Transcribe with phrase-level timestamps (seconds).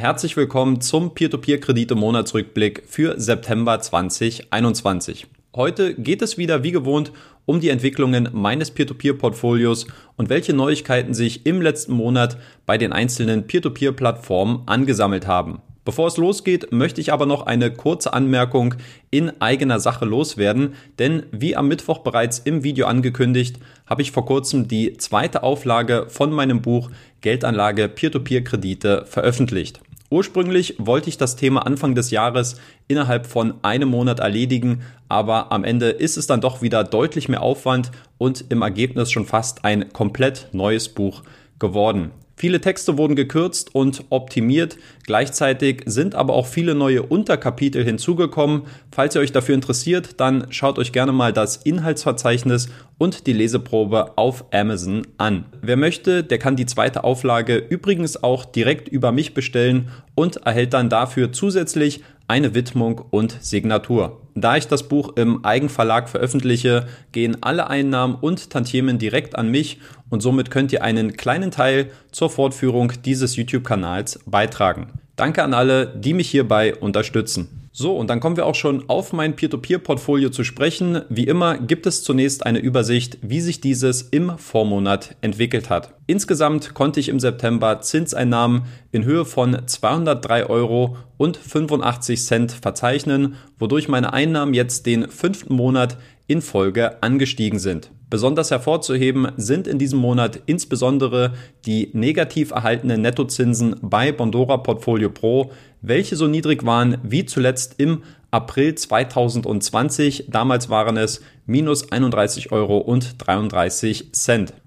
[0.00, 5.26] herzlich willkommen zum Peer-to-Peer-Kredite-Monatsrückblick für September 2021.
[5.54, 7.12] Heute geht es wieder wie gewohnt
[7.44, 9.86] um die Entwicklungen meines Peer-to-Peer-Portfolios
[10.16, 15.60] und welche Neuigkeiten sich im letzten Monat bei den einzelnen Peer-to-Peer-Plattformen angesammelt haben.
[15.84, 18.76] Bevor es losgeht, möchte ich aber noch eine kurze Anmerkung
[19.10, 24.24] in eigener Sache loswerden, denn wie am Mittwoch bereits im Video angekündigt, habe ich vor
[24.24, 26.90] kurzem die zweite Auflage von meinem Buch
[27.22, 29.80] Geldanlage Peer-to-Peer-Kredite veröffentlicht.
[30.12, 35.62] Ursprünglich wollte ich das Thema Anfang des Jahres innerhalb von einem Monat erledigen, aber am
[35.62, 39.92] Ende ist es dann doch wieder deutlich mehr Aufwand und im Ergebnis schon fast ein
[39.92, 41.22] komplett neues Buch
[41.60, 42.10] geworden.
[42.40, 48.62] Viele Texte wurden gekürzt und optimiert, gleichzeitig sind aber auch viele neue Unterkapitel hinzugekommen.
[48.90, 54.16] Falls ihr euch dafür interessiert, dann schaut euch gerne mal das Inhaltsverzeichnis und die Leseprobe
[54.16, 55.44] auf Amazon an.
[55.60, 60.72] Wer möchte, der kann die zweite Auflage übrigens auch direkt über mich bestellen und erhält
[60.72, 64.20] dann dafür zusätzlich eine Widmung und Signatur.
[64.36, 69.80] Da ich das Buch im Eigenverlag veröffentliche, gehen alle Einnahmen und Tantiemen direkt an mich
[70.10, 74.92] und somit könnt ihr einen kleinen Teil zur Fortführung dieses YouTube-Kanals beitragen.
[75.16, 77.59] Danke an alle, die mich hierbei unterstützen.
[77.72, 81.02] So, und dann kommen wir auch schon auf mein Peer-to-Peer-Portfolio zu sprechen.
[81.08, 85.94] Wie immer gibt es zunächst eine Übersicht, wie sich dieses im Vormonat entwickelt hat.
[86.08, 93.36] Insgesamt konnte ich im September Zinseinnahmen in Höhe von 203 Euro und 85 Cent verzeichnen,
[93.60, 95.96] wodurch meine Einnahmen jetzt den fünften Monat
[96.30, 97.90] in Folge angestiegen sind.
[98.08, 101.32] Besonders hervorzuheben sind in diesem Monat insbesondere
[101.66, 105.50] die negativ erhaltenen Nettozinsen bei Bondora Portfolio Pro,
[105.82, 110.26] welche so niedrig waren wie zuletzt im April 2020.
[110.28, 112.86] Damals waren es minus 31,33 Euro.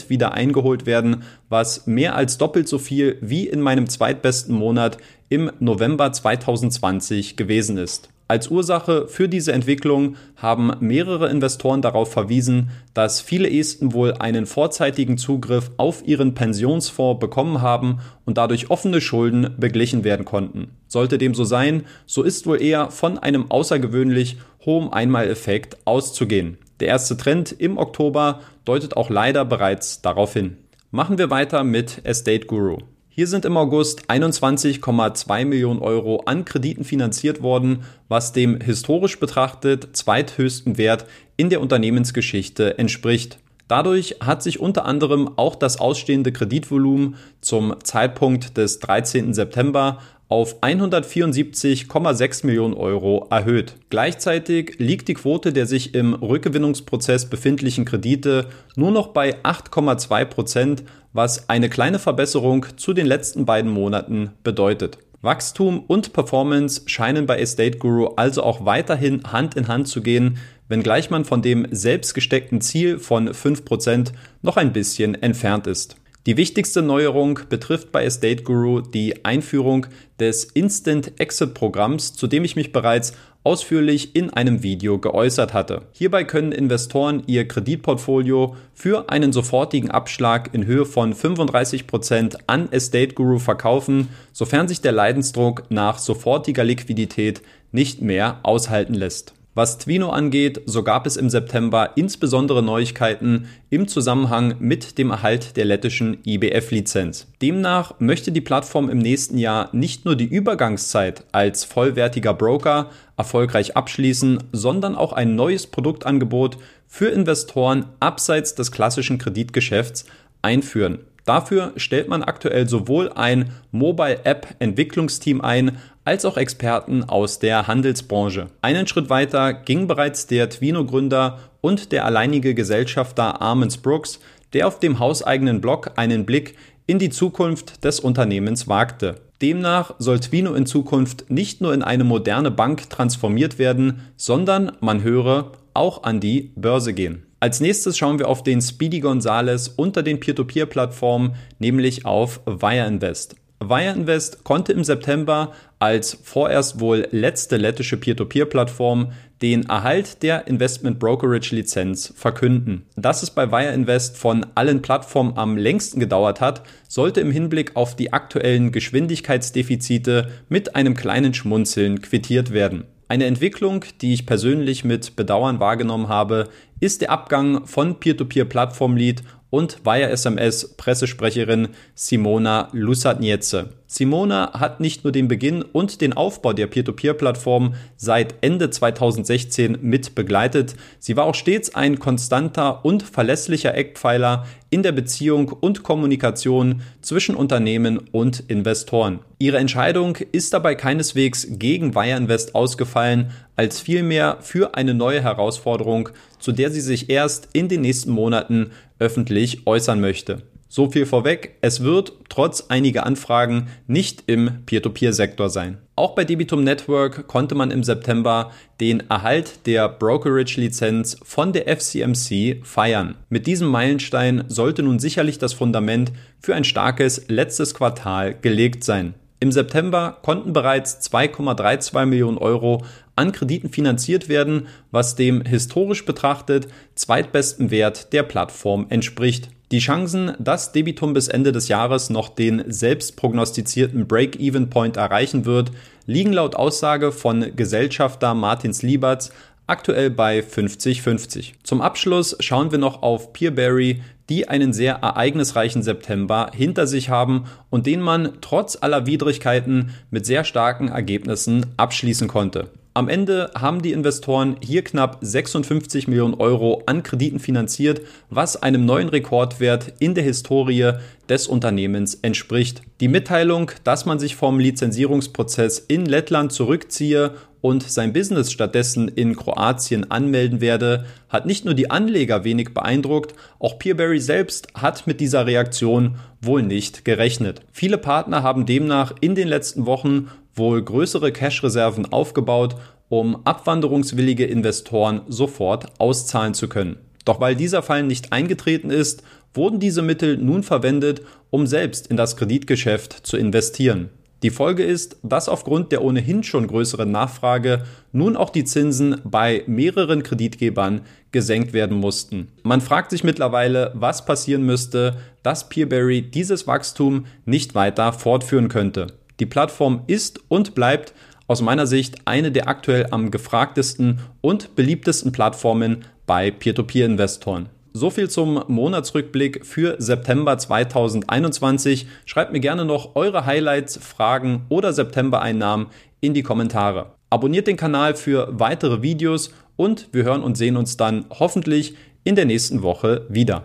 [0.08, 4.96] wieder eingeholt werden, was mehr als doppelt so viel wie in meinem zweitbesten Monat
[5.28, 8.08] im November 2020 gewesen ist.
[8.30, 14.46] Als Ursache für diese Entwicklung haben mehrere Investoren darauf verwiesen, dass viele Esten wohl einen
[14.46, 20.70] vorzeitigen Zugriff auf ihren Pensionsfonds bekommen haben und dadurch offene Schulden beglichen werden konnten.
[20.86, 26.56] Sollte dem so sein, so ist wohl eher von einem außergewöhnlich hohen Einmaleffekt auszugehen.
[26.78, 30.56] Der erste Trend im Oktober deutet auch leider bereits darauf hin.
[30.92, 32.78] Machen wir weiter mit Estate Guru.
[33.12, 39.88] Hier sind im August 21,2 Millionen Euro an Krediten finanziert worden, was dem historisch betrachtet
[39.96, 43.38] zweithöchsten Wert in der Unternehmensgeschichte entspricht.
[43.66, 49.34] Dadurch hat sich unter anderem auch das ausstehende Kreditvolumen zum Zeitpunkt des 13.
[49.34, 49.98] September
[50.28, 53.74] auf 174,6 Millionen Euro erhöht.
[53.90, 58.46] Gleichzeitig liegt die Quote der sich im Rückgewinnungsprozess befindlichen Kredite
[58.76, 64.98] nur noch bei 8,2 Prozent, was eine kleine Verbesserung zu den letzten beiden Monaten bedeutet.
[65.22, 70.38] Wachstum und Performance scheinen bei Estate Guru also auch weiterhin Hand in Hand zu gehen,
[70.68, 74.12] wenngleich man von dem selbst gesteckten Ziel von 5%
[74.42, 75.96] noch ein bisschen entfernt ist.
[76.26, 79.86] Die wichtigste Neuerung betrifft bei Estate Guru die Einführung
[80.20, 85.82] des Instant Exit Programms, zu dem ich mich bereits ausführlich in einem Video geäußert hatte.
[85.92, 92.70] Hierbei können Investoren ihr Kreditportfolio für einen sofortigen Abschlag in Höhe von 35% Prozent an
[92.70, 97.40] Estate Guru verkaufen, sofern sich der Leidensdruck nach sofortiger Liquidität
[97.72, 99.34] nicht mehr aushalten lässt.
[99.54, 105.56] Was Twino angeht, so gab es im September insbesondere Neuigkeiten im Zusammenhang mit dem Erhalt
[105.56, 107.26] der lettischen IBF-Lizenz.
[107.42, 113.76] Demnach möchte die Plattform im nächsten Jahr nicht nur die Übergangszeit als vollwertiger Broker erfolgreich
[113.76, 116.56] abschließen, sondern auch ein neues Produktangebot
[116.86, 120.04] für Investoren abseits des klassischen Kreditgeschäfts
[120.42, 120.98] einführen.
[121.30, 127.68] Dafür stellt man aktuell sowohl ein Mobile App Entwicklungsteam ein, als auch Experten aus der
[127.68, 128.48] Handelsbranche.
[128.62, 134.18] Einen Schritt weiter ging bereits der Twino-Gründer und der alleinige Gesellschafter Armens Brooks,
[134.54, 136.56] der auf dem hauseigenen Blog einen Blick
[136.88, 139.20] in die Zukunft des Unternehmens wagte.
[139.40, 145.04] Demnach soll Twino in Zukunft nicht nur in eine moderne Bank transformiert werden, sondern man
[145.04, 147.22] höre auch an die Börse gehen.
[147.42, 153.34] Als nächstes schauen wir auf den Speedy Gonzales unter den Peer-to-Peer-Plattformen, nämlich auf Wire Invest.
[153.64, 160.98] Wire Invest konnte im September als vorerst wohl letzte lettische Peer-to-Peer-Plattform den Erhalt der Investment
[160.98, 162.84] Brokerage Lizenz verkünden.
[162.96, 167.74] Dass es bei Wire Invest von allen Plattformen am längsten gedauert hat, sollte im Hinblick
[167.74, 172.84] auf die aktuellen Geschwindigkeitsdefizite mit einem kleinen Schmunzeln quittiert werden.
[173.10, 176.46] Eine Entwicklung, die ich persönlich mit Bedauern wahrgenommen habe,
[176.78, 183.70] ist der Abgang von Peer-to-Peer-Plattform-Lead und Wire SMS-Pressesprecherin Simona Lusatnietze.
[183.92, 190.14] Simona hat nicht nur den Beginn und den Aufbau der Peer-to-Peer-Plattform seit Ende 2016 mit
[190.14, 190.76] begleitet.
[191.00, 197.34] Sie war auch stets ein konstanter und verlässlicher Eckpfeiler in der Beziehung und Kommunikation zwischen
[197.34, 199.18] Unternehmen und Investoren.
[199.40, 206.52] Ihre Entscheidung ist dabei keineswegs gegen Wireinvest ausgefallen, als vielmehr für eine neue Herausforderung, zu
[206.52, 208.70] der sie sich erst in den nächsten Monaten
[209.00, 210.42] öffentlich äußern möchte.
[210.72, 215.78] So viel vorweg, es wird trotz einiger Anfragen nicht im Peer-to-Peer-Sektor sein.
[215.96, 222.64] Auch bei Debitum Network konnte man im September den Erhalt der Brokerage-Lizenz von der FCMC
[222.64, 223.16] feiern.
[223.30, 229.14] Mit diesem Meilenstein sollte nun sicherlich das Fundament für ein starkes letztes Quartal gelegt sein.
[229.40, 232.84] Im September konnten bereits 2,32 Millionen Euro
[233.16, 239.48] an Krediten finanziert werden, was dem historisch betrachtet zweitbesten Wert der Plattform entspricht.
[239.72, 245.70] Die Chancen, dass Debitum bis Ende des Jahres noch den selbst prognostizierten Break-Even-Point erreichen wird,
[246.06, 249.30] liegen laut Aussage von Gesellschafter Martins Lieberts
[249.68, 251.52] aktuell bei 50-50.
[251.62, 257.44] Zum Abschluss schauen wir noch auf Peerberry, die einen sehr ereignisreichen September hinter sich haben
[257.68, 262.70] und den man trotz aller Widrigkeiten mit sehr starken Ergebnissen abschließen konnte.
[262.92, 268.00] Am Ende haben die Investoren hier knapp 56 Millionen Euro an Krediten finanziert,
[268.30, 270.94] was einem neuen Rekordwert in der Historie
[271.30, 272.82] des Unternehmens entspricht.
[273.00, 279.36] Die Mitteilung, dass man sich vom Lizenzierungsprozess in Lettland zurückziehe und sein Business stattdessen in
[279.36, 285.20] Kroatien anmelden werde, hat nicht nur die Anleger wenig beeindruckt, auch Peerberry selbst hat mit
[285.20, 287.60] dieser Reaktion wohl nicht gerechnet.
[287.70, 292.74] Viele Partner haben demnach in den letzten Wochen wohl größere Cash-Reserven aufgebaut,
[293.08, 296.96] um abwanderungswillige Investoren sofort auszahlen zu können.
[297.24, 299.22] Doch weil dieser Fall nicht eingetreten ist,
[299.54, 304.10] wurden diese Mittel nun verwendet, um selbst in das Kreditgeschäft zu investieren.
[304.42, 309.62] Die Folge ist, dass aufgrund der ohnehin schon größeren Nachfrage nun auch die Zinsen bei
[309.66, 312.48] mehreren Kreditgebern gesenkt werden mussten.
[312.62, 319.08] Man fragt sich mittlerweile, was passieren müsste, dass Peerberry dieses Wachstum nicht weiter fortführen könnte.
[319.40, 321.12] Die Plattform ist und bleibt
[321.46, 327.68] aus meiner Sicht eine der aktuell am gefragtesten und beliebtesten Plattformen bei Peer-to-Peer-Investoren.
[327.92, 332.06] So viel zum Monatsrückblick für September 2021.
[332.24, 335.86] Schreibt mir gerne noch eure Highlights, Fragen oder September-Einnahmen
[336.20, 337.12] in die Kommentare.
[337.30, 342.36] Abonniert den Kanal für weitere Videos und wir hören und sehen uns dann hoffentlich in
[342.36, 343.58] der nächsten Woche wieder.